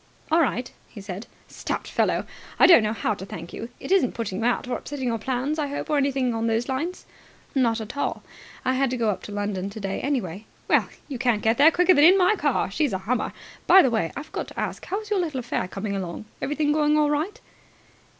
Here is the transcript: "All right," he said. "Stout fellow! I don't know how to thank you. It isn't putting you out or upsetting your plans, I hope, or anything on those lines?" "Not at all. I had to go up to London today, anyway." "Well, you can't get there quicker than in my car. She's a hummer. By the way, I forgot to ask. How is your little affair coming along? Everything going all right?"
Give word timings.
"All 0.31 0.41
right," 0.41 0.73
he 0.89 0.99
said. 0.99 1.27
"Stout 1.47 1.87
fellow! 1.87 2.25
I 2.57 2.65
don't 2.65 2.81
know 2.81 2.91
how 2.91 3.13
to 3.13 3.23
thank 3.23 3.53
you. 3.53 3.69
It 3.79 3.91
isn't 3.91 4.13
putting 4.15 4.39
you 4.39 4.45
out 4.45 4.67
or 4.67 4.75
upsetting 4.75 5.09
your 5.09 5.19
plans, 5.19 5.59
I 5.59 5.67
hope, 5.67 5.91
or 5.91 5.97
anything 5.97 6.33
on 6.33 6.47
those 6.47 6.67
lines?" 6.67 7.05
"Not 7.53 7.79
at 7.79 7.95
all. 7.95 8.23
I 8.65 8.73
had 8.73 8.89
to 8.89 8.97
go 8.97 9.11
up 9.11 9.21
to 9.25 9.31
London 9.31 9.69
today, 9.69 10.01
anyway." 10.01 10.45
"Well, 10.67 10.89
you 11.07 11.19
can't 11.19 11.43
get 11.43 11.59
there 11.59 11.69
quicker 11.69 11.93
than 11.93 12.03
in 12.05 12.17
my 12.17 12.35
car. 12.35 12.71
She's 12.71 12.93
a 12.93 12.97
hummer. 13.05 13.31
By 13.67 13.83
the 13.83 13.91
way, 13.91 14.11
I 14.15 14.23
forgot 14.23 14.47
to 14.47 14.59
ask. 14.59 14.83
How 14.85 15.01
is 15.01 15.11
your 15.11 15.19
little 15.19 15.39
affair 15.39 15.67
coming 15.67 15.95
along? 15.95 16.25
Everything 16.41 16.71
going 16.71 16.97
all 16.97 17.11
right?" 17.11 17.39